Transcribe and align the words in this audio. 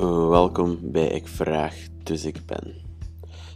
Welkom 0.00 0.78
bij 0.82 1.06
Ik 1.06 1.28
Vraag, 1.28 1.76
dus 2.02 2.24
ik 2.24 2.46
ben. 2.46 2.74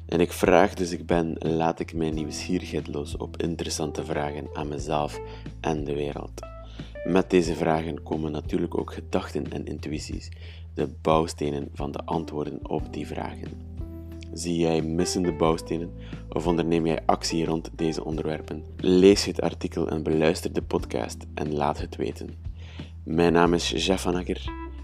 En 0.07 0.21
ik 0.21 0.33
vraag, 0.33 0.75
dus 0.75 0.93
ik 0.93 1.07
ben, 1.07 1.37
laat 1.39 1.81
ik 1.81 1.95
mijn 1.95 2.15
nieuwsgierigheid 2.15 2.89
los 2.89 3.17
op 3.17 3.43
interessante 3.43 4.05
vragen 4.05 4.49
aan 4.53 4.69
mezelf 4.69 5.21
en 5.61 5.85
de 5.85 5.95
wereld. 5.95 6.41
Met 7.05 7.31
deze 7.31 7.55
vragen 7.55 8.03
komen 8.03 8.33
natuurlijk 8.33 8.79
ook 8.79 8.93
gedachten 8.93 9.53
en 9.53 9.67
intuïties, 9.67 10.29
de 10.75 10.89
bouwstenen 11.03 11.69
van 11.73 11.93
de 11.93 12.05
antwoorden 12.05 12.69
op 12.69 12.93
die 12.93 13.07
vragen. 13.07 13.51
Zie 14.33 14.59
jij 14.59 14.83
missende 14.83 15.33
bouwstenen 15.33 15.91
of 16.29 16.47
onderneem 16.47 16.87
jij 16.87 17.03
actie 17.07 17.45
rond 17.45 17.71
deze 17.75 18.05
onderwerpen? 18.05 18.65
Lees 18.77 19.25
het 19.25 19.41
artikel 19.41 19.89
en 19.89 20.03
beluister 20.03 20.53
de 20.53 20.63
podcast 20.63 21.27
en 21.35 21.55
laat 21.55 21.81
het 21.81 21.97
weten. 21.97 22.29
Mijn 23.05 23.33
naam 23.33 23.55
is 23.55 23.87
Jeff 23.87 24.03
van 24.03 24.15
Akker. 24.15 24.43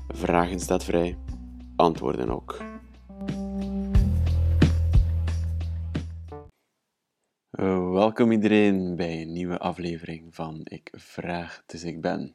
Vragen 0.09 0.61
staat 0.61 0.85
vrij, 0.85 1.17
antwoorden 1.81 2.31
ook. 2.31 2.59
Welkom 7.93 8.33
iedereen 8.33 8.97
bij 8.97 9.21
een 9.21 9.33
nieuwe 9.33 9.59
aflevering 9.59 10.35
van 10.35 10.61
Ik 10.65 10.89
Vraag, 10.93 11.63
dus 11.67 11.83
ik 11.85 12.01
ben. 12.01 12.33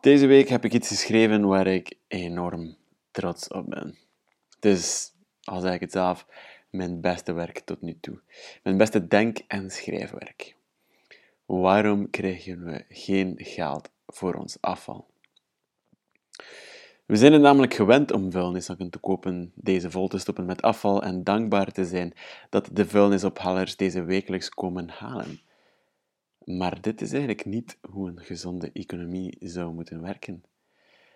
Deze 0.00 0.26
week 0.26 0.48
heb 0.48 0.64
ik 0.64 0.72
iets 0.72 0.88
geschreven 0.88 1.46
waar 1.46 1.66
ik 1.66 1.98
enorm 2.08 2.76
trots 3.10 3.48
op 3.48 3.66
ben. 3.68 3.98
Is, 4.60 5.12
al 5.42 5.60
zeg 5.60 5.74
ik 5.74 5.80
het 5.80 5.92
zelf, 5.92 6.26
mijn 6.70 7.00
beste 7.00 7.32
werk 7.32 7.58
tot 7.58 7.82
nu 7.82 7.98
toe. 8.00 8.20
Mijn 8.62 8.76
beste 8.76 9.06
denk- 9.06 9.40
en 9.46 9.70
schrijfwerk. 9.70 10.56
Waarom 11.46 12.10
krijgen 12.10 12.64
we 12.64 12.84
geen 12.88 13.34
geld 13.36 13.90
voor 14.06 14.34
ons 14.34 14.56
afval? 14.60 15.06
We 17.08 17.16
zijn 17.16 17.32
het 17.32 17.42
namelijk 17.42 17.74
gewend 17.74 18.12
om 18.12 18.30
vuilniszakken 18.30 18.90
te 18.90 18.98
kopen, 18.98 19.52
deze 19.54 19.90
vol 19.90 20.08
te 20.08 20.18
stoppen 20.18 20.46
met 20.46 20.62
afval 20.62 21.02
en 21.02 21.24
dankbaar 21.24 21.72
te 21.72 21.84
zijn 21.84 22.12
dat 22.50 22.68
de 22.72 22.88
vuilnisophalers 22.88 23.76
deze 23.76 24.02
wekelijks 24.02 24.48
komen 24.48 24.88
halen. 24.88 25.40
Maar 26.44 26.80
dit 26.80 27.00
is 27.00 27.10
eigenlijk 27.10 27.44
niet 27.44 27.78
hoe 27.90 28.08
een 28.08 28.20
gezonde 28.20 28.70
economie 28.72 29.36
zou 29.40 29.74
moeten 29.74 30.02
werken. 30.02 30.44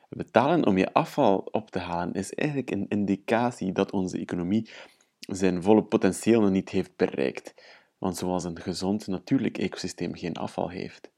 Betalen 0.08 0.66
om 0.66 0.78
je 0.78 0.92
afval 0.92 1.39
op 1.39 1.70
te 1.70 1.78
halen 1.78 2.14
is 2.14 2.34
eigenlijk 2.34 2.70
een 2.70 2.88
indicatie 2.88 3.72
dat 3.72 3.92
onze 3.92 4.19
economie 4.19 4.70
zijn 5.19 5.62
volle 5.62 5.83
potentieel 5.83 6.41
nog 6.41 6.50
niet 6.50 6.69
heeft 6.69 6.97
bereikt. 6.97 7.55
Want 7.98 8.16
zoals 8.16 8.44
een 8.44 8.61
gezond 8.61 9.06
natuurlijk 9.06 9.59
ecosysteem 9.59 10.14
geen 10.14 10.36
afval 10.36 10.69
heeft, 10.69 11.11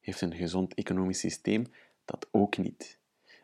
heeft 0.00 0.20
een 0.20 0.34
gezond 0.34 0.74
economisch 0.74 1.20
systeem 1.20 1.66
dat 2.04 2.28
ook 2.30 2.58
niet. 2.58 2.99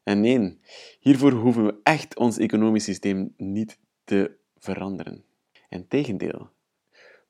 En 0.07 0.21
nee, 0.21 0.59
hiervoor 1.01 1.33
hoeven 1.33 1.67
we 1.67 1.81
echt 1.83 2.17
ons 2.17 2.39
economisch 2.39 2.85
systeem 2.85 3.35
niet 3.37 3.79
te 4.05 4.37
veranderen. 4.59 5.25
Integendeel, 5.69 6.51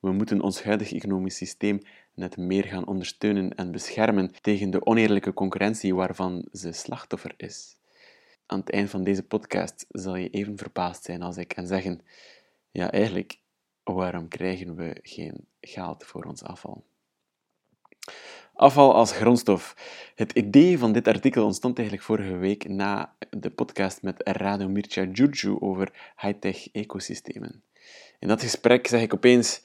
we 0.00 0.12
moeten 0.12 0.40
ons 0.40 0.62
huidig 0.62 0.92
economisch 0.92 1.36
systeem 1.36 1.80
net 2.14 2.36
meer 2.36 2.64
gaan 2.64 2.86
ondersteunen 2.86 3.54
en 3.54 3.70
beschermen 3.70 4.32
tegen 4.40 4.70
de 4.70 4.86
oneerlijke 4.86 5.32
concurrentie 5.32 5.94
waarvan 5.94 6.48
ze 6.52 6.72
slachtoffer 6.72 7.34
is. 7.36 7.76
Aan 8.46 8.60
het 8.60 8.70
eind 8.70 8.90
van 8.90 9.04
deze 9.04 9.22
podcast 9.22 9.86
zal 9.88 10.16
je 10.16 10.30
even 10.30 10.58
verbaasd 10.58 11.04
zijn 11.04 11.22
als 11.22 11.36
ik 11.36 11.48
kan 11.48 11.66
zeggen: 11.66 12.00
ja, 12.70 12.90
eigenlijk, 12.90 13.38
waarom 13.82 14.28
krijgen 14.28 14.74
we 14.74 14.98
geen 15.02 15.46
geld 15.60 16.04
voor 16.04 16.24
ons 16.24 16.42
afval? 16.42 16.84
Afval 18.56 18.94
als 18.94 19.12
grondstof. 19.12 19.76
Het 20.14 20.32
idee 20.32 20.78
van 20.78 20.92
dit 20.92 21.08
artikel 21.08 21.44
ontstond 21.44 21.78
eigenlijk 21.78 22.06
vorige 22.06 22.36
week 22.36 22.68
na 22.68 23.14
de 23.30 23.50
podcast 23.50 24.02
met 24.02 24.20
Rado 24.24 24.68
Mircea 24.68 25.08
Giurgiu 25.12 25.56
over 25.60 25.92
high-tech 26.20 26.72
ecosystemen. 26.72 27.62
In 28.18 28.28
dat 28.28 28.42
gesprek 28.42 28.86
zeg 28.86 29.02
ik 29.02 29.14
opeens: 29.14 29.62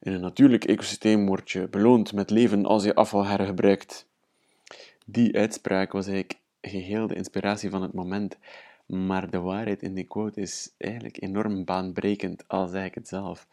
In 0.00 0.12
een 0.12 0.20
natuurlijk 0.20 0.64
ecosysteem 0.64 1.26
word 1.26 1.50
je 1.50 1.68
beloond 1.68 2.12
met 2.12 2.30
leven 2.30 2.66
als 2.66 2.84
je 2.84 2.94
afval 2.94 3.24
hergebruikt. 3.24 4.06
Die 5.06 5.36
uitspraak 5.36 5.92
was 5.92 6.06
eigenlijk 6.06 6.38
geheel 6.60 7.06
de 7.06 7.14
inspiratie 7.14 7.70
van 7.70 7.82
het 7.82 7.92
moment, 7.92 8.36
maar 8.86 9.30
de 9.30 9.40
waarheid 9.40 9.82
in 9.82 9.94
die 9.94 10.06
quote 10.06 10.40
is 10.40 10.74
eigenlijk 10.78 11.22
enorm 11.22 11.64
baanbrekend, 11.64 12.48
al 12.48 12.66
zeg 12.66 12.84
ik 12.84 12.94
het 12.94 13.08
zelf. 13.08 13.46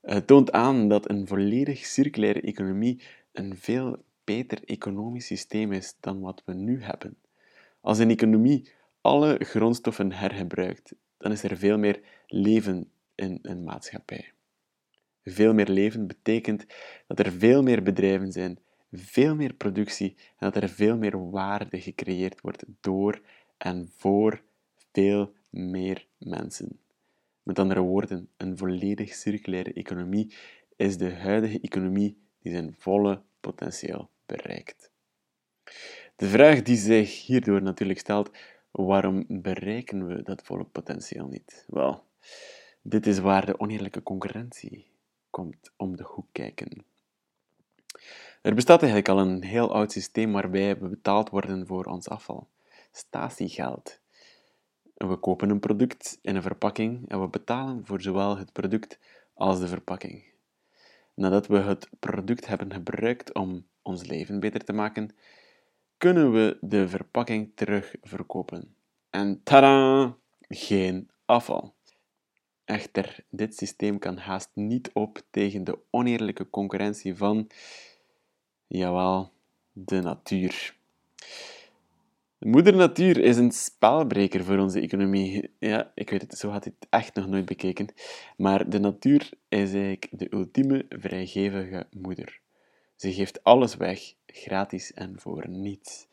Het 0.00 0.26
toont 0.26 0.52
aan 0.52 0.88
dat 0.88 1.10
een 1.10 1.26
volledig 1.26 1.86
circulaire 1.86 2.40
economie 2.40 3.02
een 3.32 3.56
veel 3.56 3.96
beter 4.24 4.64
economisch 4.64 5.26
systeem 5.26 5.72
is 5.72 5.96
dan 6.00 6.20
wat 6.20 6.42
we 6.44 6.54
nu 6.54 6.82
hebben. 6.82 7.16
Als 7.80 7.98
een 7.98 8.10
economie 8.10 8.70
alle 9.00 9.36
grondstoffen 9.44 10.12
hergebruikt, 10.12 10.94
dan 11.18 11.32
is 11.32 11.42
er 11.42 11.56
veel 11.56 11.78
meer 11.78 12.00
leven 12.26 12.90
in 13.14 13.38
een 13.42 13.64
maatschappij. 13.64 14.32
Veel 15.24 15.54
meer 15.54 15.68
leven 15.68 16.06
betekent 16.06 16.66
dat 17.06 17.18
er 17.18 17.32
veel 17.32 17.62
meer 17.62 17.82
bedrijven 17.82 18.32
zijn, 18.32 18.58
veel 18.92 19.34
meer 19.34 19.54
productie 19.54 20.16
en 20.36 20.50
dat 20.50 20.62
er 20.62 20.68
veel 20.68 20.96
meer 20.96 21.30
waarde 21.30 21.80
gecreëerd 21.80 22.40
wordt 22.40 22.64
door 22.80 23.22
en 23.56 23.88
voor 23.96 24.42
veel 24.92 25.32
meer 25.50 26.06
mensen. 26.18 26.80
Met 27.42 27.58
andere 27.58 27.80
woorden, 27.80 28.28
een 28.36 28.56
volledig 28.56 29.14
circulaire 29.14 29.72
economie 29.72 30.34
is 30.76 30.96
de 30.96 31.14
huidige 31.14 31.60
economie 31.60 32.16
die 32.38 32.52
zijn 32.52 32.74
volle 32.78 33.22
potentieel 33.42 34.10
bereikt. 34.26 34.90
De 36.16 36.28
vraag 36.28 36.62
die 36.62 36.76
zich 36.76 37.26
hierdoor 37.26 37.62
natuurlijk 37.62 37.98
stelt, 37.98 38.30
waarom 38.70 39.24
bereiken 39.28 40.06
we 40.06 40.22
dat 40.22 40.42
volle 40.42 40.64
potentieel 40.64 41.26
niet? 41.26 41.64
Wel, 41.68 42.04
dit 42.82 43.06
is 43.06 43.18
waar 43.18 43.46
de 43.46 43.60
oneerlijke 43.60 44.02
concurrentie 44.02 44.90
komt 45.30 45.72
om 45.76 45.96
de 45.96 46.02
hoek 46.02 46.26
kijken. 46.32 46.84
Er 48.42 48.54
bestaat 48.54 48.82
eigenlijk 48.82 49.08
al 49.08 49.18
een 49.18 49.42
heel 49.42 49.74
oud 49.74 49.92
systeem 49.92 50.32
waarbij 50.32 50.78
we 50.78 50.88
betaald 50.88 51.30
worden 51.30 51.66
voor 51.66 51.84
ons 51.84 52.08
afval. 52.08 52.48
Statiegeld. 52.92 54.00
We 54.94 55.16
kopen 55.16 55.50
een 55.50 55.60
product 55.60 56.18
in 56.22 56.36
een 56.36 56.42
verpakking 56.42 57.08
en 57.08 57.20
we 57.20 57.28
betalen 57.28 57.86
voor 57.86 58.00
zowel 58.00 58.36
het 58.36 58.52
product 58.52 58.98
als 59.34 59.60
de 59.60 59.68
verpakking. 59.68 60.31
Nadat 61.14 61.46
we 61.46 61.58
het 61.58 61.88
product 61.98 62.46
hebben 62.46 62.72
gebruikt 62.72 63.34
om 63.34 63.66
ons 63.82 64.06
leven 64.06 64.40
beter 64.40 64.64
te 64.64 64.72
maken, 64.72 65.10
kunnen 65.96 66.32
we 66.32 66.58
de 66.60 66.88
verpakking 66.88 67.52
terug 67.54 67.94
verkopen. 68.00 68.74
En 69.10 69.42
tada! 69.42 70.16
Geen 70.48 71.10
afval. 71.24 71.74
Echter, 72.64 73.24
dit 73.30 73.56
systeem 73.56 73.98
kan 73.98 74.16
haast 74.16 74.50
niet 74.54 74.90
op 74.92 75.22
tegen 75.30 75.64
de 75.64 75.78
oneerlijke 75.90 76.50
concurrentie 76.50 77.16
van, 77.16 77.50
jawel, 78.66 79.32
de 79.72 80.00
natuur. 80.00 80.80
Moeder 82.44 82.76
Natuur 82.76 83.18
is 83.18 83.36
een 83.36 83.52
spelbreker 83.52 84.44
voor 84.44 84.58
onze 84.58 84.80
economie. 84.80 85.50
Ja, 85.58 85.92
ik 85.94 86.10
weet 86.10 86.20
het, 86.22 86.38
zo 86.38 86.48
had 86.50 86.64
het 86.64 86.86
echt 86.90 87.14
nog 87.14 87.26
nooit 87.26 87.44
bekeken. 87.44 87.88
Maar 88.36 88.70
de 88.70 88.78
natuur 88.78 89.30
is 89.48 89.72
eigenlijk 89.72 90.08
de 90.10 90.26
ultieme 90.30 90.86
vrijgevige 90.88 91.86
moeder. 91.90 92.40
Ze 92.96 93.12
geeft 93.12 93.44
alles 93.44 93.76
weg, 93.76 94.14
gratis 94.26 94.92
en 94.92 95.14
voor 95.20 95.48
niets. 95.48 96.06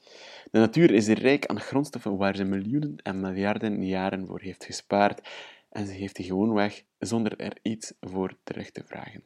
De 0.51 0.59
natuur 0.59 0.91
is 0.91 1.07
rijk 1.07 1.45
aan 1.45 1.59
grondstoffen 1.59 2.17
waar 2.17 2.35
ze 2.35 2.43
miljoenen 2.43 2.95
en 3.03 3.19
miljarden 3.19 3.85
jaren 3.85 4.27
voor 4.27 4.41
heeft 4.41 4.65
gespaard 4.65 5.29
en 5.69 5.87
ze 5.87 5.93
geeft 5.93 6.15
die 6.15 6.25
gewoon 6.25 6.53
weg 6.53 6.83
zonder 6.99 7.39
er 7.39 7.57
iets 7.61 7.93
voor 8.01 8.37
terug 8.43 8.71
te 8.71 8.83
vragen. 8.85 9.23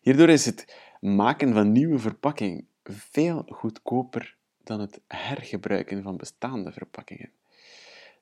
Hierdoor 0.00 0.28
is 0.28 0.44
het 0.44 0.76
maken 1.00 1.52
van 1.52 1.72
nieuwe 1.72 1.98
verpakking 1.98 2.64
veel 2.82 3.42
goedkoper 3.48 4.40
dan 4.64 4.80
het 4.80 5.00
hergebruiken 5.06 6.02
van 6.02 6.16
bestaande 6.16 6.72
verpakkingen. 6.72 7.30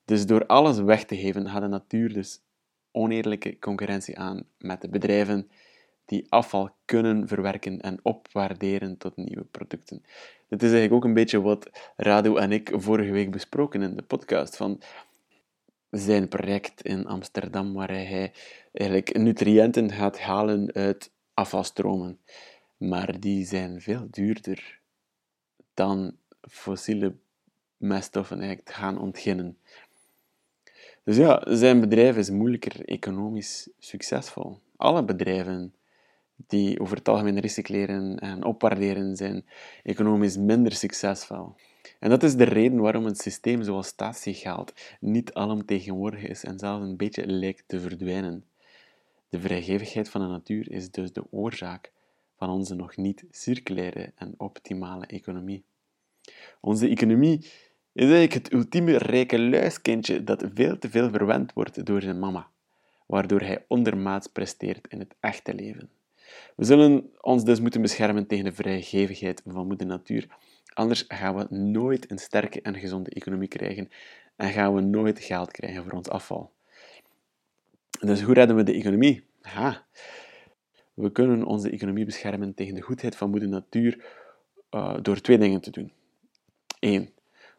Dus 0.05 0.27
door 0.27 0.47
alles 0.47 0.79
weg 0.79 1.05
te 1.05 1.17
geven, 1.17 1.49
gaat 1.49 1.61
de 1.61 1.69
natuur 1.69 2.13
dus 2.13 2.41
oneerlijke 2.91 3.59
concurrentie 3.59 4.19
aan 4.19 4.45
met 4.59 4.81
de 4.81 4.89
bedrijven 4.89 5.51
die 6.05 6.27
afval 6.29 6.71
kunnen 6.85 7.29
verwerken 7.29 7.81
en 7.81 7.99
opwaarderen 8.03 8.97
tot 8.97 9.17
nieuwe 9.17 9.45
producten. 9.45 10.03
Dit 10.49 10.63
is 10.63 10.71
eigenlijk 10.71 10.93
ook 10.93 11.05
een 11.05 11.15
beetje 11.15 11.41
wat 11.41 11.71
Radu 11.97 12.37
en 12.37 12.53
ik 12.53 12.71
vorige 12.75 13.11
week 13.11 13.31
besproken 13.31 13.83
in 13.83 13.97
de 13.97 14.03
podcast 14.03 14.57
van 14.57 14.81
zijn 15.91 16.29
project 16.29 16.83
in 16.83 17.07
Amsterdam, 17.07 17.73
waar 17.75 17.89
hij 17.89 18.33
eigenlijk 18.73 19.17
nutriënten 19.19 19.93
gaat 19.93 20.21
halen 20.21 20.73
uit 20.73 21.11
afvalstromen. 21.35 22.19
Maar 22.77 23.21
die 23.21 23.47
zijn 23.47 23.81
veel 23.81 24.07
duurder 24.11 24.81
dan 25.75 26.17
fossiele 26.41 27.15
meststoffen 27.77 28.39
eigenlijk 28.39 28.71
gaan 28.71 28.99
ontginnen. 28.99 29.59
Dus 31.05 31.17
ja, 31.17 31.43
zijn 31.45 31.81
bedrijf 31.81 32.17
is 32.17 32.31
moeilijker 32.31 32.85
economisch 32.85 33.69
succesvol. 33.79 34.59
Alle 34.77 35.05
bedrijven 35.05 35.75
die 36.47 36.81
over 36.81 36.97
het 36.97 37.09
algemeen 37.09 37.39
recycleren 37.39 38.19
en 38.19 38.45
opwaarderen 38.45 39.17
zijn 39.17 39.45
economisch 39.83 40.37
minder 40.37 40.73
succesvol. 40.73 41.55
En 41.99 42.11
dat 42.11 42.23
is 42.23 42.37
de 42.37 42.45
reden 42.45 42.81
waarom 42.81 43.07
een 43.07 43.17
systeem 43.17 43.63
zoals 43.63 43.87
statiegeld 43.87 44.73
niet 45.01 45.35
alomtegenwoordig 45.35 46.23
is 46.23 46.45
en 46.45 46.59
zelfs 46.59 46.85
een 46.85 46.97
beetje 46.97 47.27
lijkt 47.27 47.65
te 47.67 47.81
verdwijnen. 47.81 48.45
De 49.29 49.41
vrijgevigheid 49.41 50.09
van 50.09 50.21
de 50.21 50.27
natuur 50.27 50.71
is 50.71 50.91
dus 50.91 51.13
de 51.13 51.25
oorzaak 51.31 51.93
van 52.37 52.51
onze 52.51 52.75
nog 52.75 52.97
niet 52.97 53.25
circulaire 53.31 54.13
en 54.15 54.35
optimale 54.37 55.07
economie. 55.07 55.65
Onze 56.61 56.89
economie 56.89 57.39
is 57.93 58.03
eigenlijk 58.11 58.33
het 58.33 58.53
ultieme 58.53 58.99
rijke 58.99 59.41
luiskindje 59.41 60.25
dat 60.25 60.45
veel 60.55 60.79
te 60.79 60.91
veel 60.91 61.11
verwend 61.11 61.53
wordt 61.53 61.87
door 61.87 62.03
zijn 62.03 62.19
mama, 62.19 62.49
waardoor 63.07 63.41
hij 63.41 63.65
ondermaats 63.69 64.27
presteert 64.27 64.87
in 64.89 64.99
het 64.99 65.15
echte 65.21 65.55
leven. 65.55 65.91
We 66.57 66.65
zullen 66.65 67.11
ons 67.21 67.45
dus 67.45 67.61
moeten 67.61 67.83
beschermen 67.83 68.27
tegen 68.27 68.45
de 68.45 68.53
vrijgevigheid 68.53 69.43
van 69.47 69.67
moeder 69.67 69.87
natuur, 69.87 70.27
anders 70.73 71.05
gaan 71.09 71.37
we 71.37 71.47
nooit 71.55 72.11
een 72.11 72.19
sterke 72.19 72.63
en 72.63 72.79
gezonde 72.79 73.11
economie 73.11 73.49
krijgen 73.49 73.89
en 74.37 74.51
gaan 74.51 74.75
we 74.75 74.81
nooit 74.81 75.21
geld 75.21 75.51
krijgen 75.51 75.83
voor 75.83 75.93
ons 75.93 76.09
afval. 76.09 76.53
Dus 78.01 78.23
hoe 78.23 78.35
redden 78.35 78.57
we 78.57 78.63
de 78.63 78.73
economie? 78.73 79.25
Ha. 79.41 79.87
We 80.95 81.13
kunnen 81.13 81.45
onze 81.45 81.71
economie 81.71 82.05
beschermen 82.05 82.55
tegen 82.55 82.75
de 82.75 82.81
goedheid 82.81 83.17
van 83.17 83.31
moeder 83.31 83.49
natuur 83.49 84.05
uh, 84.71 84.97
door 85.03 85.21
twee 85.21 85.39
dingen 85.39 85.61
te 85.61 85.71
doen. 85.71 85.93
1. 86.81 87.11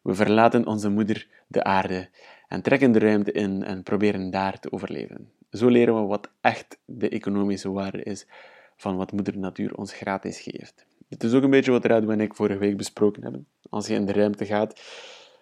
We 0.01 0.15
verlaten 0.15 0.65
onze 0.65 0.89
moeder, 0.89 1.27
de 1.47 1.63
aarde, 1.63 2.09
en 2.47 2.61
trekken 2.61 2.91
de 2.91 2.99
ruimte 2.99 3.31
in 3.31 3.63
en 3.63 3.83
proberen 3.83 4.29
daar 4.29 4.59
te 4.59 4.71
overleven. 4.71 5.31
Zo 5.51 5.67
leren 5.67 5.95
we 5.95 6.07
wat 6.07 6.29
echt 6.41 6.79
de 6.85 7.09
economische 7.09 7.71
waarde 7.71 8.03
is 8.03 8.27
van 8.75 8.97
wat 8.97 9.11
moeder 9.11 9.37
natuur 9.37 9.75
ons 9.75 9.93
gratis 9.93 10.39
geeft. 10.39 10.85
Het 11.09 11.23
is 11.23 11.33
ook 11.33 11.43
een 11.43 11.49
beetje 11.49 11.71
wat 11.71 11.85
Radu 11.85 12.11
en 12.11 12.19
ik 12.19 12.35
vorige 12.35 12.59
week 12.59 12.77
besproken 12.77 13.23
hebben. 13.23 13.47
Als 13.69 13.87
je 13.87 13.93
in 13.93 14.05
de 14.05 14.13
ruimte 14.13 14.45
gaat, 14.45 14.81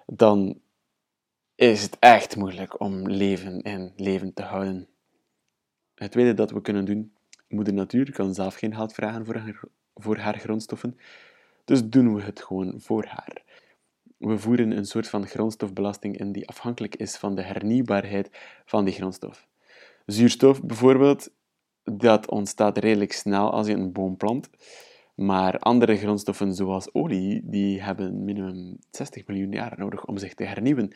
dan 0.05 0.59
is 1.55 1.81
het 1.81 1.97
echt 1.99 2.35
moeilijk 2.35 2.79
om 2.79 3.09
leven 3.09 3.61
en 3.61 3.93
leven 3.95 4.33
te 4.33 4.43
houden. 4.43 4.87
Het 5.95 6.11
tweede 6.11 6.33
dat 6.33 6.51
we 6.51 6.61
kunnen 6.61 6.85
doen, 6.85 7.13
moeder 7.47 7.73
natuur 7.73 8.11
kan 8.11 8.33
zelf 8.33 8.55
geen 8.55 8.75
geld 8.75 8.93
vragen 8.93 9.25
voor 9.25 9.35
haar, 9.35 9.59
voor 9.95 10.17
haar 10.17 10.37
grondstoffen, 10.37 10.97
dus 11.65 11.85
doen 11.85 12.15
we 12.15 12.21
het 12.21 12.43
gewoon 12.43 12.73
voor 12.77 13.05
haar. 13.05 13.43
We 14.19 14.37
voeren 14.37 14.71
een 14.71 14.85
soort 14.85 15.09
van 15.09 15.27
grondstofbelasting 15.27 16.17
in 16.17 16.31
die 16.31 16.47
afhankelijk 16.47 16.95
is 16.95 17.17
van 17.17 17.35
de 17.35 17.41
hernieuwbaarheid 17.41 18.29
van 18.65 18.85
die 18.85 18.93
grondstof. 18.93 19.47
Zuurstof 20.05 20.63
bijvoorbeeld, 20.63 21.29
dat 21.83 22.29
ontstaat 22.29 22.77
redelijk 22.77 23.11
snel 23.11 23.51
als 23.51 23.67
je 23.67 23.73
een 23.73 23.91
boom 23.91 24.17
plant. 24.17 24.49
Maar 25.15 25.59
andere 25.59 25.97
grondstoffen 25.97 26.53
zoals 26.53 26.93
olie, 26.93 27.41
die 27.43 27.81
hebben 27.81 28.23
minimum 28.23 28.77
60 28.91 29.27
miljoen 29.27 29.51
jaar 29.51 29.73
nodig 29.77 30.05
om 30.05 30.17
zich 30.17 30.33
te 30.33 30.43
hernieuwen. 30.43 30.91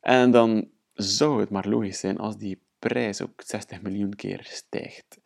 En 0.00 0.30
dan 0.30 0.68
zou 0.94 1.40
het 1.40 1.50
maar 1.50 1.68
logisch 1.68 1.98
zijn 1.98 2.18
als 2.18 2.36
die 2.36 2.60
prijs 2.78 3.22
ook 3.22 3.42
60 3.46 3.82
miljoen 3.82 4.14
keer 4.14 4.40
stijgt. 4.42 5.20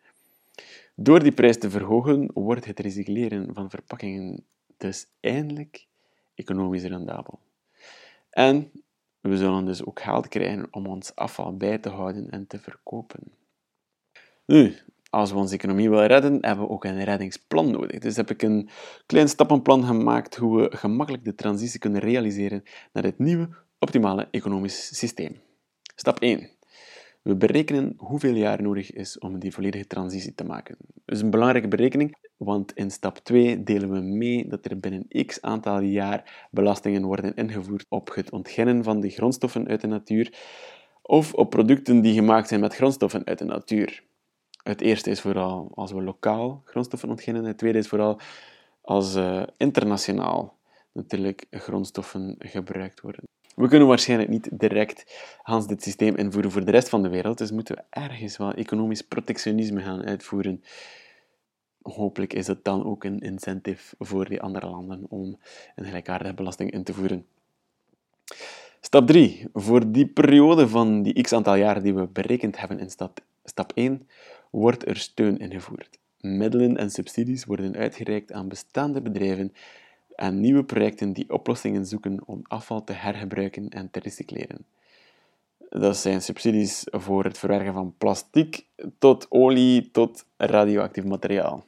Door 0.95 1.23
die 1.23 1.31
prijs 1.31 1.57
te 1.57 1.69
verhogen, 1.69 2.31
wordt 2.33 2.65
het 2.65 2.79
recycleren 2.79 3.53
van 3.53 3.69
verpakkingen 3.69 4.43
dus 4.77 5.07
eindelijk 5.19 5.85
economisch 6.35 6.83
rendabel. 6.83 7.39
En 8.29 8.71
we 9.21 9.37
zullen 9.37 9.65
dus 9.65 9.85
ook 9.85 10.01
geld 10.01 10.27
krijgen 10.27 10.67
om 10.71 10.85
ons 10.85 11.15
afval 11.15 11.57
bij 11.57 11.77
te 11.77 11.89
houden 11.89 12.29
en 12.29 12.47
te 12.47 12.59
verkopen. 12.59 13.19
Nu, 14.45 14.75
als 15.09 15.31
we 15.31 15.37
onze 15.37 15.53
economie 15.53 15.89
willen 15.89 16.07
redden, 16.07 16.37
hebben 16.41 16.65
we 16.65 16.71
ook 16.71 16.83
een 16.83 17.03
reddingsplan 17.03 17.71
nodig. 17.71 17.99
Dus 17.99 18.15
heb 18.15 18.29
ik 18.29 18.41
een 18.41 18.69
klein 19.05 19.29
stappenplan 19.29 19.83
gemaakt 19.83 20.35
hoe 20.35 20.61
we 20.61 20.77
gemakkelijk 20.77 21.23
de 21.23 21.35
transitie 21.35 21.79
kunnen 21.79 22.01
realiseren 22.01 22.63
naar 22.93 23.03
het 23.03 23.19
nieuwe, 23.19 23.49
optimale 23.79 24.27
economisch 24.31 24.97
systeem. 24.97 25.39
Stap 25.95 26.19
1. 26.19 26.49
We 27.21 27.35
berekenen 27.35 27.93
hoeveel 27.97 28.33
jaar 28.33 28.61
nodig 28.61 28.91
is 28.91 29.19
om 29.19 29.39
die 29.39 29.53
volledige 29.53 29.87
transitie 29.87 30.35
te 30.35 30.43
maken. 30.43 30.75
Dat 31.05 31.15
is 31.15 31.21
een 31.21 31.29
belangrijke 31.29 31.67
berekening, 31.67 32.15
want 32.37 32.73
in 32.73 32.91
stap 32.91 33.17
2 33.17 33.63
delen 33.63 33.91
we 33.91 33.99
mee 33.99 34.47
dat 34.47 34.65
er 34.65 34.79
binnen 34.79 35.25
x 35.25 35.41
aantal 35.41 35.79
jaar 35.79 36.47
belastingen 36.51 37.03
worden 37.03 37.35
ingevoerd 37.35 37.85
op 37.89 38.15
het 38.15 38.31
ontginnen 38.31 38.83
van 38.83 38.99
de 38.99 39.09
grondstoffen 39.09 39.67
uit 39.67 39.81
de 39.81 39.87
natuur 39.87 40.33
of 41.01 41.33
op 41.33 41.49
producten 41.49 42.01
die 42.01 42.13
gemaakt 42.13 42.47
zijn 42.47 42.59
met 42.59 42.75
grondstoffen 42.75 43.25
uit 43.25 43.37
de 43.37 43.45
natuur. 43.45 44.03
Het 44.63 44.81
eerste 44.81 45.09
is 45.09 45.21
vooral 45.21 45.71
als 45.73 45.91
we 45.91 46.01
lokaal 46.01 46.61
grondstoffen 46.65 47.09
ontginnen. 47.09 47.43
Het 47.43 47.57
tweede 47.57 47.77
is 47.77 47.87
vooral 47.87 48.19
als 48.81 49.15
uh, 49.15 49.43
internationaal 49.57 50.57
natuurlijk 50.91 51.45
grondstoffen 51.51 52.35
gebruikt 52.39 53.01
worden. 53.01 53.23
We 53.55 53.67
kunnen 53.67 53.87
waarschijnlijk 53.87 54.29
niet 54.29 54.49
direct 54.59 55.03
Hans 55.41 55.67
dit 55.67 55.83
systeem 55.83 56.15
invoeren 56.15 56.51
voor 56.51 56.65
de 56.65 56.71
rest 56.71 56.89
van 56.89 57.01
de 57.01 57.09
wereld, 57.09 57.37
dus 57.37 57.51
moeten 57.51 57.75
we 57.75 57.83
ergens 57.89 58.37
wel 58.37 58.53
economisch 58.53 59.01
protectionisme 59.01 59.81
gaan 59.81 60.05
uitvoeren. 60.05 60.63
Hopelijk 61.93 62.33
is 62.33 62.45
dat 62.45 62.63
dan 62.63 62.85
ook 62.85 63.03
een 63.03 63.19
incentive 63.19 63.95
voor 63.99 64.29
die 64.29 64.41
andere 64.41 64.69
landen 64.69 65.05
om 65.09 65.37
een 65.75 65.85
gelijkaardige 65.85 66.33
belasting 66.33 66.71
in 66.71 66.83
te 66.83 66.93
voeren. 66.93 67.25
Stap 68.81 69.07
3. 69.07 69.47
Voor 69.53 69.91
die 69.91 70.07
periode 70.07 70.67
van 70.67 71.03
die 71.03 71.21
x 71.21 71.33
aantal 71.33 71.55
jaren 71.55 71.83
die 71.83 71.93
we 71.93 72.07
berekend 72.07 72.59
hebben 72.59 72.79
in 72.79 72.89
stap, 72.89 73.19
stap 73.43 73.71
1, 73.73 74.07
wordt 74.51 74.87
er 74.87 74.97
steun 74.97 75.37
ingevoerd. 75.37 75.99
Middelen 76.19 76.77
en 76.77 76.91
subsidies 76.91 77.45
worden 77.45 77.75
uitgereikt 77.75 78.31
aan 78.31 78.47
bestaande 78.47 79.01
bedrijven 79.01 79.53
en 80.15 80.39
nieuwe 80.39 80.63
projecten 80.63 81.13
die 81.13 81.33
oplossingen 81.33 81.85
zoeken 81.85 82.19
om 82.25 82.41
afval 82.43 82.83
te 82.83 82.93
hergebruiken 82.93 83.69
en 83.69 83.91
te 83.91 83.99
recycleren. 83.99 84.65
Dat 85.69 85.97
zijn 85.97 86.21
subsidies 86.21 86.83
voor 86.91 87.23
het 87.23 87.37
verwerken 87.37 87.73
van 87.73 87.93
plastic 87.97 88.65
tot 88.97 89.25
olie 89.29 89.91
tot 89.91 90.25
radioactief 90.37 91.03
materiaal. 91.03 91.63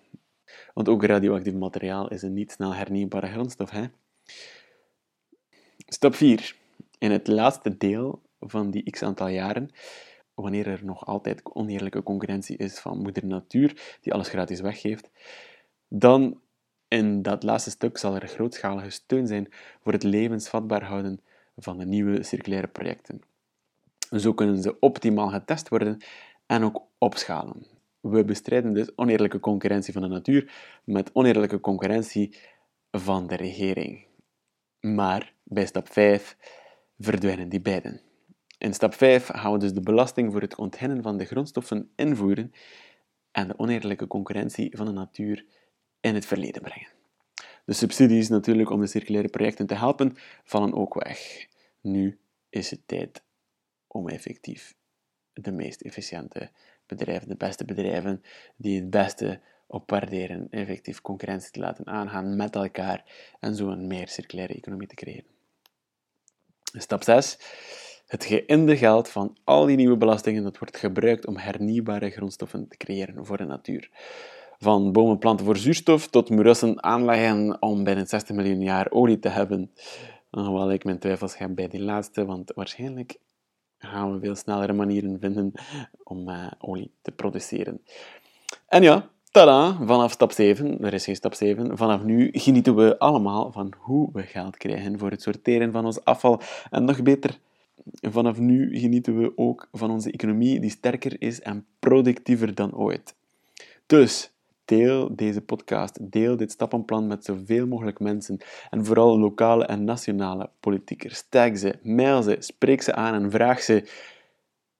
Want 0.77 0.89
ook 0.89 1.03
radioactief 1.03 1.53
materiaal 1.53 2.07
is 2.09 2.21
een 2.21 2.33
niet 2.33 2.51
snel 2.51 2.75
hernieuwbare 2.75 3.27
grondstof. 3.27 3.69
Hè? 3.69 3.85
Stap 5.77 6.15
4. 6.15 6.55
In 6.97 7.11
het 7.11 7.27
laatste 7.27 7.77
deel 7.77 8.21
van 8.39 8.71
die 8.71 8.89
x 8.89 9.03
aantal 9.03 9.27
jaren 9.27 9.69
wanneer 10.33 10.67
er 10.67 10.85
nog 10.85 11.05
altijd 11.05 11.41
oneerlijke 11.43 12.03
concurrentie 12.03 12.57
is 12.57 12.79
van 12.79 12.97
moeder 12.97 13.25
natuur, 13.25 13.97
die 14.01 14.13
alles 14.13 14.27
gratis 14.27 14.59
weggeeft, 14.59 15.09
dan 15.87 16.41
in 16.87 17.21
dat 17.21 17.43
laatste 17.43 17.69
stuk 17.69 17.97
zal 17.97 18.15
er 18.15 18.27
grootschalige 18.27 18.89
steun 18.89 19.27
zijn 19.27 19.47
voor 19.83 19.91
het 19.91 20.03
levensvatbaar 20.03 20.83
houden 20.83 21.21
van 21.55 21.77
de 21.77 21.85
nieuwe 21.85 22.23
circulaire 22.23 22.67
projecten. 22.67 23.21
Zo 24.11 24.33
kunnen 24.33 24.61
ze 24.61 24.79
optimaal 24.79 25.29
getest 25.29 25.69
worden 25.69 25.97
en 26.45 26.63
ook 26.63 26.81
opschalen. 26.97 27.76
We 28.09 28.25
bestrijden 28.25 28.73
dus 28.73 28.97
oneerlijke 28.97 29.39
concurrentie 29.39 29.93
van 29.93 30.01
de 30.01 30.07
natuur 30.07 30.51
met 30.83 31.09
oneerlijke 31.13 31.59
concurrentie 31.59 32.37
van 32.91 33.27
de 33.27 33.35
regering. 33.35 34.05
Maar 34.79 35.33
bij 35.43 35.65
stap 35.65 35.91
5 35.91 36.37
verdwijnen 36.97 37.49
die 37.49 37.61
beiden. 37.61 38.01
In 38.57 38.73
stap 38.73 38.93
5 38.93 39.27
gaan 39.27 39.51
we 39.51 39.57
dus 39.57 39.73
de 39.73 39.81
belasting 39.81 40.31
voor 40.31 40.41
het 40.41 40.55
onthennen 40.55 41.01
van 41.01 41.17
de 41.17 41.25
grondstoffen 41.25 41.91
invoeren 41.95 42.51
en 43.31 43.47
de 43.47 43.59
oneerlijke 43.59 44.07
concurrentie 44.07 44.77
van 44.77 44.85
de 44.85 44.91
natuur 44.91 45.45
in 45.99 46.13
het 46.13 46.25
verleden 46.25 46.61
brengen. 46.61 46.91
De 47.65 47.73
subsidies 47.73 48.29
natuurlijk 48.29 48.69
om 48.69 48.79
de 48.79 48.87
circulaire 48.87 49.29
projecten 49.29 49.67
te 49.67 49.75
helpen 49.75 50.15
vallen 50.43 50.73
ook 50.73 50.93
weg. 51.03 51.47
Nu 51.81 52.19
is 52.49 52.71
het 52.71 52.81
tijd 52.85 53.23
om 53.87 54.09
effectief 54.09 54.75
de 55.33 55.51
meest 55.51 55.81
efficiënte 55.81 56.51
bedrijven, 56.87 57.27
de 57.27 57.35
beste 57.35 57.65
bedrijven 57.65 58.23
die 58.55 58.79
het 58.79 58.89
beste 58.89 59.41
op 59.67 59.89
waarderen, 59.89 60.47
effectief 60.49 61.01
concurrentie 61.01 61.51
te 61.51 61.59
laten 61.59 61.87
aangaan 61.87 62.35
met 62.35 62.55
elkaar 62.55 63.03
en 63.39 63.55
zo 63.55 63.69
een 63.69 63.87
meer 63.87 64.07
circulaire 64.07 64.53
economie 64.53 64.87
te 64.87 64.95
creëren. 64.95 65.35
Stap 66.63 67.03
6 67.03 67.37
het 68.07 68.25
geïnde 68.25 68.77
geld 68.77 69.09
van 69.09 69.37
al 69.43 69.65
die 69.65 69.75
nieuwe 69.75 69.97
belastingen 69.97 70.43
dat 70.43 70.57
wordt 70.57 70.77
gebruikt 70.77 71.25
om 71.25 71.37
hernieuwbare 71.37 72.09
grondstoffen 72.09 72.67
te 72.67 72.77
creëren 72.77 73.25
voor 73.25 73.37
de 73.37 73.45
natuur. 73.45 73.89
Van 74.59 74.91
bomen 74.91 75.17
planten 75.17 75.45
voor 75.45 75.57
zuurstof 75.57 76.07
tot 76.07 76.29
moerassen 76.29 76.83
aanleggen 76.83 77.61
om 77.61 77.83
binnen 77.83 78.07
60 78.07 78.35
miljoen 78.35 78.61
jaar 78.61 78.91
olie 78.91 79.19
te 79.19 79.29
hebben. 79.29 79.71
Hoewel 80.29 80.71
ik 80.71 80.83
mijn 80.83 80.99
twijfels 80.99 81.37
heb 81.37 81.55
bij 81.55 81.67
die 81.67 81.81
laatste, 81.81 82.25
want 82.25 82.51
waarschijnlijk 82.55 83.17
gaan 83.77 84.13
we 84.13 84.19
veel 84.19 84.35
snellere 84.35 84.73
manieren 84.73 85.19
vinden 85.19 85.51
om 86.03 86.29
uh, 86.29 86.47
olie 86.57 86.91
te 87.01 87.11
produceren. 87.11 87.81
En 88.67 88.83
ja, 88.83 89.09
tada, 89.31 89.77
vanaf 89.85 90.11
stap 90.11 90.31
7, 90.31 90.83
er 90.83 90.93
is 90.93 91.03
geen 91.03 91.15
stap 91.15 91.33
7, 91.33 91.77
vanaf 91.77 92.03
nu 92.03 92.29
genieten 92.31 92.75
we 92.75 92.99
allemaal 92.99 93.51
van 93.51 93.73
hoe 93.77 94.09
we 94.13 94.23
geld 94.23 94.57
krijgen 94.57 94.99
voor 94.99 95.09
het 95.11 95.21
sorteren 95.21 95.71
van 95.71 95.85
ons 95.85 96.03
afval 96.03 96.41
en 96.69 96.83
nog 96.83 97.03
beter 97.03 97.39
vanaf 98.01 98.39
nu 98.39 98.79
genieten 98.79 99.19
we 99.19 99.31
ook 99.35 99.67
van 99.71 99.91
onze 99.91 100.11
economie 100.11 100.59
die 100.59 100.69
sterker 100.69 101.21
is 101.21 101.41
en 101.41 101.65
productiever 101.79 102.55
dan 102.55 102.75
ooit. 102.75 103.15
Dus, 103.85 104.31
Deel 104.67 105.15
deze 105.15 105.41
podcast, 105.41 106.11
deel 106.11 106.37
dit 106.37 106.51
stappenplan 106.51 107.07
met 107.07 107.25
zoveel 107.25 107.67
mogelijk 107.67 107.99
mensen 107.99 108.37
en 108.69 108.85
vooral 108.85 109.19
lokale 109.19 109.65
en 109.65 109.83
nationale 109.83 110.49
politiekers. 110.59 111.25
Tag 111.29 111.57
ze, 111.57 111.79
mail 111.83 112.21
ze, 112.23 112.35
spreek 112.39 112.81
ze 112.81 112.93
aan 112.93 113.13
en 113.13 113.31
vraag 113.31 113.61
ze: 113.61 113.89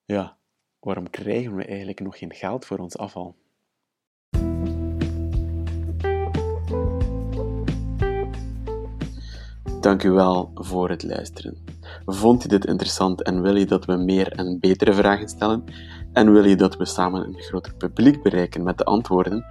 ja, 0.06 0.38
waarom 0.80 1.10
krijgen 1.10 1.56
we 1.56 1.66
eigenlijk 1.66 2.00
nog 2.00 2.18
geen 2.18 2.34
geld 2.34 2.66
voor 2.66 2.78
ons 2.78 2.98
afval? 2.98 3.36
Dank 9.82 10.04
u 10.04 10.10
wel 10.10 10.52
voor 10.54 10.90
het 10.90 11.04
luisteren. 11.04 11.77
Vond 12.06 12.42
je 12.42 12.48
dit 12.48 12.66
interessant 12.66 13.24
en 13.24 13.42
wil 13.42 13.56
je 13.56 13.66
dat 13.66 13.86
we 13.86 13.96
meer 13.96 14.32
en 14.32 14.60
betere 14.60 14.94
vragen 14.94 15.30
stellen? 15.30 15.64
En 16.14 16.32
wil 16.32 16.46
je 16.46 16.56
dat 16.56 16.78
we 16.78 16.86
samen 16.86 17.24
een 17.24 17.36
groter 17.38 17.74
publiek 17.74 18.24
bereiken 18.24 18.64
met 18.64 18.78
de 18.78 18.84
antwoorden? 18.84 19.46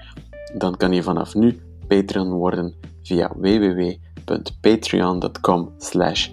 Dan 0.58 0.76
kan 0.76 0.92
je 0.92 1.02
vanaf 1.02 1.34
nu 1.34 1.60
Patreon 1.88 2.30
worden 2.30 2.74
via 3.02 3.32
www.patreon.com 3.36 5.74
slash 5.78 6.30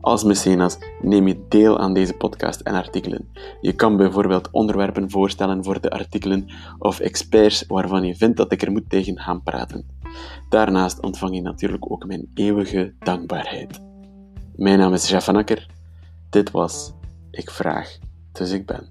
Als 0.00 0.24
mecenas 0.24 0.78
neem 1.00 1.28
je 1.28 1.44
deel 1.48 1.78
aan 1.78 1.94
deze 1.94 2.12
podcast 2.12 2.60
en 2.60 2.74
artikelen. 2.74 3.28
Je 3.60 3.72
kan 3.72 3.96
bijvoorbeeld 3.96 4.50
onderwerpen 4.50 5.10
voorstellen 5.10 5.64
voor 5.64 5.80
de 5.80 5.90
artikelen 5.90 6.46
of 6.78 7.00
experts 7.00 7.64
waarvan 7.66 8.04
je 8.04 8.14
vindt 8.14 8.36
dat 8.36 8.52
ik 8.52 8.62
er 8.62 8.72
moet 8.72 8.90
tegen 8.90 9.18
gaan 9.18 9.42
praten. 9.42 9.86
Daarnaast 10.48 11.02
ontvang 11.02 11.34
je 11.34 11.42
natuurlijk 11.42 11.90
ook 11.90 12.06
mijn 12.06 12.30
eeuwige 12.34 12.94
dankbaarheid. 12.98 13.85
Mijn 14.56 14.78
naam 14.78 14.92
is 14.92 15.08
Jeff 15.08 15.24
van. 15.24 15.44
Dit 16.30 16.50
was 16.50 16.92
Ik 17.30 17.50
Vraag, 17.50 17.98
dus 18.32 18.50
ik 18.50 18.66
ben. 18.66 18.88